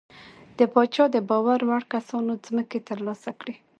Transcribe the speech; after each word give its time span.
د 0.57 0.59
پاچا 0.73 1.05
د 1.11 1.17
باور 1.29 1.59
وړ 1.69 1.83
کسانو 1.93 2.33
ځمکې 2.47 2.79
ترلاسه 2.89 3.31
کړې. 3.39 3.55